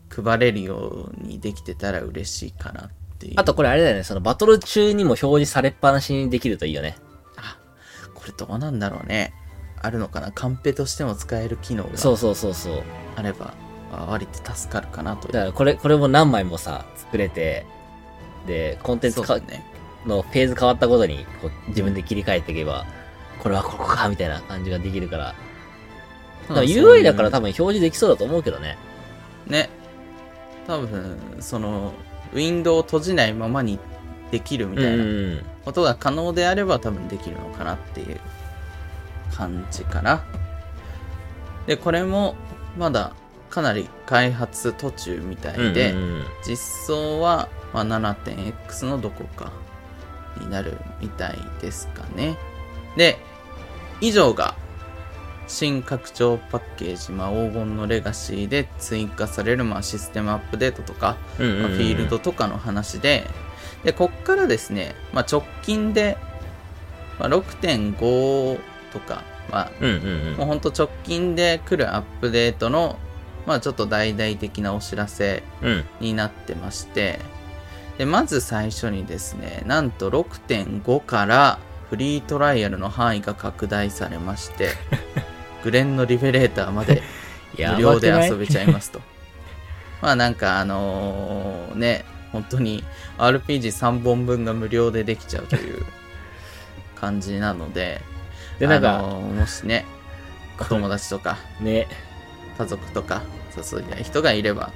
[0.10, 3.34] 配れるようにできてたら嬉しいかなっていう。
[3.38, 6.98] あとこれあれだよね、そのバトル中にも表示されっぱなしにできるといいよね。
[7.38, 7.58] あ、
[8.16, 9.34] これどうなんだろうね。
[9.84, 10.32] あるのかな？
[10.32, 12.84] カンペとしても使える機能がそうそうそうそう。
[13.16, 13.54] あれば、
[13.92, 15.28] あ割と助かるかなと。
[15.28, 17.66] だからこれ、これも何枚もさ、作れて、
[18.48, 19.66] で、コンテンツかね。
[20.06, 22.86] のフェーズ変わったごとにこう自分で切り替えていけば、
[23.40, 25.36] これはここか、みたいな感じができるから。
[26.50, 28.78] だから UI だから多分表示できそうだと思うけどね。
[29.48, 29.70] ね。
[30.68, 31.94] 多分、その、
[32.34, 33.80] ウィンドウを閉じないままに
[34.32, 35.46] できるみたいなうん。
[35.66, 38.20] ことが可能であれば多分できるのかなっていう
[39.36, 40.24] 感じかな。
[41.66, 42.36] で、これも
[42.78, 43.14] まだ
[43.50, 49.52] かなり開発途中みたいで、うんうんうん実装は、まあ、7.x のどこか
[50.42, 52.38] になるみたいですかね。
[52.98, 53.18] で、
[54.02, 54.56] 以上が
[55.48, 63.28] 新拡張パッケージ、まあ、黄金のレガシーで追加される、まあ、システムアップデートとか、うんうんうんまあフィールドとかの話で、
[63.84, 66.18] で、こっからですね、まあ、直近で、
[67.20, 68.60] まあ、6.5
[68.94, 72.98] とか、まあ、うんうんもうほんと直近で来るアップデートの、
[73.46, 75.72] まあちょっと大々的なお知らせうん。
[75.72, 75.86] うん。
[76.00, 77.20] になってまして、
[78.02, 84.70] で、まず最初にですね、なんと6.5からフリートライアルの範囲が拡大されまして、
[85.64, 87.04] グレンのリベレーターまで
[87.56, 89.02] 無料で遊べちゃいますと。
[90.02, 92.84] まあなんかあのーね、本当に
[93.20, 95.86] RPG3 本分が無料でできちゃうという
[97.00, 98.02] 感じなので、
[98.58, 99.86] で、なんか、あのーもしね、
[100.60, 101.88] お友達とかね、
[102.58, 103.22] 家族とか
[103.56, 104.72] 誘いたい人がいれば、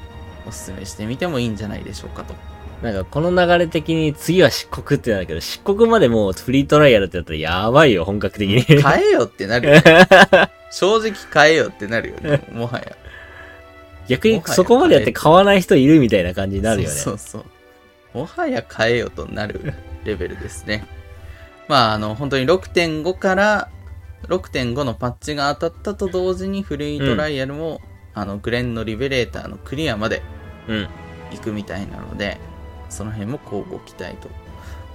[0.47, 2.54] おすすめしてみてもいいんじゃないでしょうかと。
[2.85, 8.61] なんかこの流れ的に次は漆黒ってなるけど、漆黒までもうフリートライアルってやったらやばいよ、本格的に。
[8.61, 9.75] 変えよってなるよ。
[10.69, 12.95] 正直変えよってなるよね、もはや。
[14.07, 16.95] 逆にそこまでやって買わない人いるみたいな感じになるよね。
[16.95, 17.45] そうそう。
[18.13, 20.85] もはや変えよとなるレベルですね。
[21.67, 23.69] まあ、あの、本当に6.5から
[24.27, 27.81] 6.5のパッチが当たったと同時にフリートライアルも、
[28.13, 30.21] あの、グレンのリベレーターのクリアまで
[30.67, 30.87] うん。
[31.31, 32.37] 行くみたいなので、
[32.89, 34.29] その辺も交互期待と。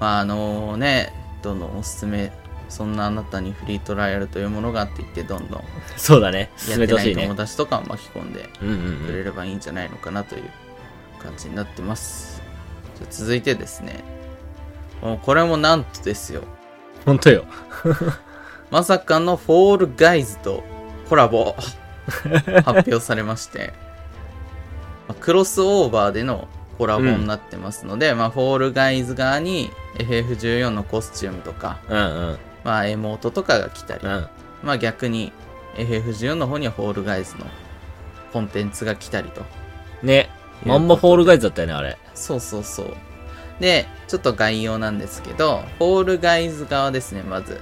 [0.00, 2.32] まあ、あのね、どんどんおすすめ、
[2.68, 5.64] そんなあなたにフリートライアルというものがあって言って、どんどん
[5.96, 6.50] そうだね。
[6.54, 7.32] や進めてほしいね。
[7.36, 8.48] 達とかを巻き込んで。
[9.06, 10.44] くれればいいんじゃないのかなという
[11.18, 12.42] 感じになってます。
[12.96, 14.04] じゃあ続いてですね、
[15.02, 16.42] もうこれもなんとですよ、
[17.04, 17.44] ほんとよ。
[18.70, 20.62] まさかのフォールガイズと
[21.08, 21.56] コラボ
[22.64, 23.72] 発表されまして、
[25.08, 26.48] まあクロスオーバーでの
[26.80, 32.00] コラボになってますので、まあフォールガイズ側に FF14 のコスチュームとか、うんう
[32.32, 32.38] ん。
[32.64, 34.28] まあエモートとかが来たり、うん。
[34.62, 35.30] まあ逆に
[35.76, 37.44] FF14 の方にはフォールガイズの
[38.32, 39.42] コンテンツが来たりと。
[40.02, 40.30] ね。
[40.64, 41.98] まんまフォールガイズだったよね、あれ。
[42.14, 42.94] そうそうそう。
[43.60, 47.60] で、ちょっと概要なんですけど、フォールガイズ側ですね、まず。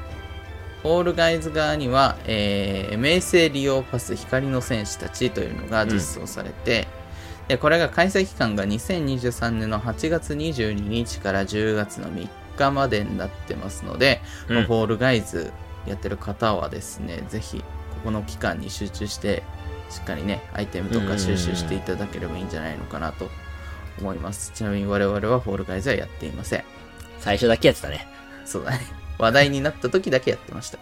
[0.82, 6.97] フォールガイズ側には、えー、名声利用パス光の戦士たちというのが実装されて、で、
[7.56, 15.50] これが開催期間が2023年の8月22日から10月の3日までになってますので、まあうんフォールガイズ
[15.86, 17.64] やってる方はですね、ぜひ、こ
[18.04, 19.42] この期間に集中して、
[19.88, 23.30] しっかりね、アイテムとか収集していただければいいんじゃないのかなと
[23.98, 24.52] 思います。
[24.54, 26.64] ちなみに我々はフォールガイズはやっていません。
[27.20, 28.06] 最初だけやってたね。
[28.44, 28.80] そうだね。
[29.18, 30.78] 話題になった時だけやってました。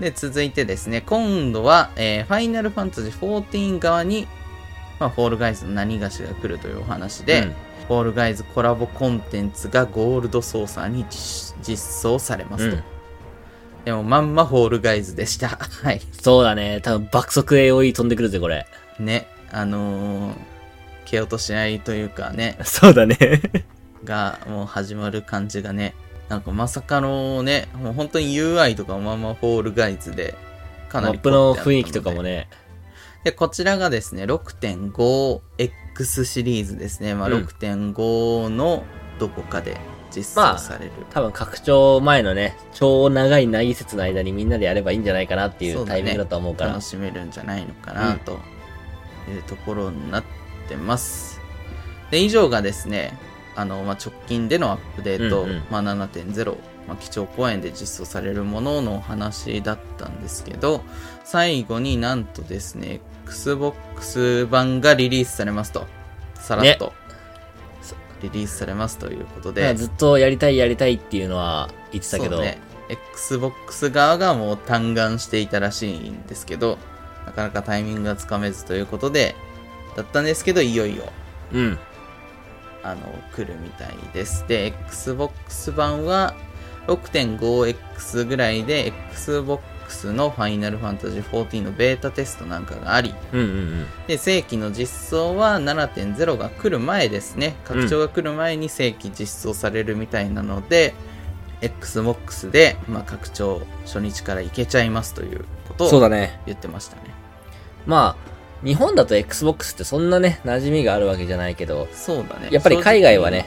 [0.00, 4.26] で、続いてですね、今度は、えーファイナルファンタジー14側に、
[4.98, 7.54] まあ、フォールガイズの何がしが来るというお話で、うん
[7.86, 12.76] フォールガイズコラボコンテンツがゴールドソーサーに実実装されますと。
[12.76, 12.82] うん
[13.86, 15.60] でも、まんまフォールガイズでした。
[15.84, 16.00] はい。
[16.20, 16.80] そうだね。
[16.82, 18.66] 多分爆速 AOE 飛んでくるぜ、これ。
[18.98, 20.34] ね、あのー、
[21.04, 23.16] 蹴落とし合いというかね、 そうだね。
[24.02, 25.94] がもう始まる感じがね、
[26.28, 30.34] なんかまさかのね、もう本当に UI とかもまんまフォールガイズで、
[30.88, 32.48] かなりマップの雰囲気とかもね。
[33.24, 37.14] で、こちらがですね、6.5X シリーズですね。
[37.14, 38.84] まあ、うん6.5の
[39.18, 39.76] どこかで
[40.14, 40.92] 実装される。
[41.10, 46.70] 多分拡張前のね、超長い内説の間にみんなでやればいいんじゃないかなっていそううだねタイミングだと思うから。
[46.70, 48.32] 楽しめるんじゃないのかな、うんと
[49.28, 50.24] いうところになっ
[50.68, 51.40] てます。
[52.10, 53.18] で、以上がですね、
[53.56, 60.82] あの、まあ、直近でのアップデート、うんうんまあ、7.0、まあ、基調講演で実装されるもののお話だったんですけど、
[61.24, 65.86] 最後になんとですね、Xbox 版がリリースされますと。
[66.34, 66.92] さらっと、
[68.22, 76.78] リリースされますということで、まあずっとやりたいやりたいっていうのは言ってたけど、ね、Xbox 側がもう嘆願していたらしいんですけど、
[77.26, 79.34] なかなかタイミングがつかめずということで、
[79.96, 81.04] だったんですけど、いよいよ、
[81.52, 81.78] うん。
[82.82, 83.00] あの、
[83.34, 84.46] 来るみたいです。
[84.46, 86.34] で、Xbox 版は
[86.86, 93.86] 6.5X ぐらいで、Xbox の Final Fantasy XIV のベータテストなんかがあり、うんうんうん。
[94.06, 97.56] で、正規の実装は7.0が来る前ですね。
[97.64, 100.94] 拡張が来る前に正規実装されるみたいなので、
[101.60, 105.88] Xbox で、まあ、拡張初日からいけちゃいますということを。
[106.46, 107.02] 言ってましたね。
[107.86, 112.48] まあ、日本だと Xbox ってそんなね、馴染みがあるわけじゃないけど、そうだね。
[112.50, 113.46] やっぱり海外はね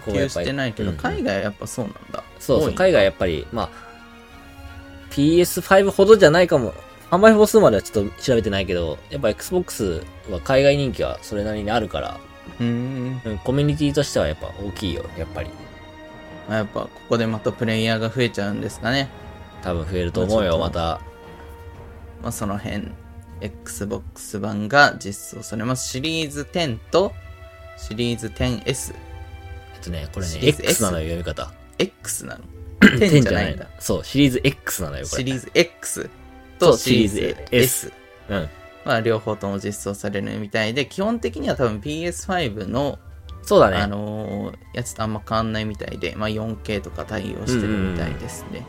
[0.00, 2.24] 普及してないけど、海外はやっぱそうなんだ。
[2.38, 3.70] そうそう、海外やっぱり、まあ、
[5.10, 6.74] PS5 ほどじゃないかも、
[7.10, 12.20] 販売本数まではちょっと調べてないけど、やっぱ Xbox は海外人気はそれなりにあるから、
[12.58, 13.22] うーん。
[13.24, 15.50] うんコミュニティとしてはやっぱ大きいよ、やっぱり。
[16.48, 19.08] まあやっぱここでまたプレイヤーが増えちゃうんですかね。
[19.62, 21.00] 多分増えると思うよ、また。
[22.22, 22.92] まあその辺、
[23.40, 25.88] Xbox 版が実装されます。
[25.88, 27.12] シリーズ10と
[27.76, 28.94] シリーズ 10S。
[29.82, 31.52] とね、これねシ、リーズ X なのよ、読み方。
[31.78, 32.44] X なの
[32.80, 33.66] ？10 10じゃないんだ。
[33.78, 35.18] そう、シリーズ X なのよ、これ。
[35.18, 36.10] シリーズ X
[36.58, 37.92] そとうシリーズ S。
[38.28, 38.48] うん。
[38.84, 42.98] まあ両方とも実装されるみたいで、基本的には多分 PS5 の
[43.42, 43.76] そうだね。
[43.78, 48.64] あのーやつとあんま変わんないみたいで、まあ、4K とか対応してるみたいですね。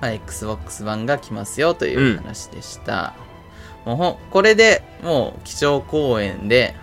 [0.00, 3.14] まあ、Xbox 版が来ますよという話でした。
[3.84, 6.74] もうほんこれでもう基調講演で、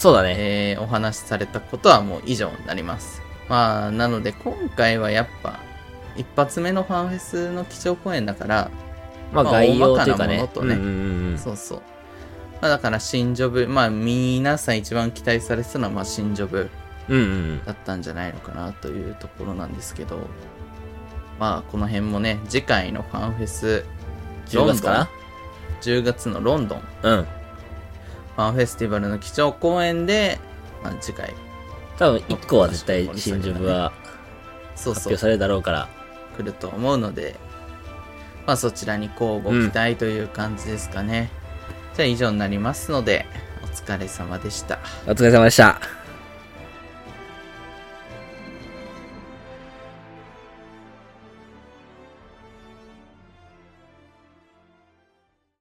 [0.00, 0.34] そうだね。
[0.38, 3.20] えーお話しされたことはもう以上になります。
[3.50, 5.60] まあ、なので今回はやっぱ、
[6.16, 8.70] 一発目のファンフェスの基調講演だから、
[9.30, 10.48] まあまあ概要というかね。
[10.54, 11.82] とねうんうんうんそうそう。
[12.62, 16.70] まあだから新ジョブ、まあ皆さん一番期待されてたのはまあ新ジョブ
[17.10, 17.26] うんうんう
[17.56, 17.64] ん。
[17.66, 20.18] だったんじゃないのかなというところなんですけど、
[21.38, 23.84] まあこの辺もね、次回のファンフェス、
[24.46, 25.08] 10月かな
[25.82, 27.26] ？10月のロンドン、うん。
[28.36, 30.38] ファンフェスティバルの基調講演で、
[30.82, 31.34] まあ次回、
[31.98, 33.92] 多分1個は絶対新ジョブは
[34.76, 35.88] 発表、されるだろうから。
[36.36, 37.36] 来ると思うので、
[38.46, 41.30] まあそちらに交互期待という感じですかね。
[41.94, 43.26] じゃあ以上になりますので、
[43.62, 44.78] お疲れ様でした。
[45.06, 45.99] お疲れ様でした。